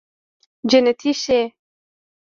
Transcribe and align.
جنتي 0.69 1.11
شې 1.21 1.39